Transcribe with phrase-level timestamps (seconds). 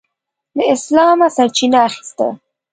[0.57, 2.27] له اسلامه سرچینه اخیسته.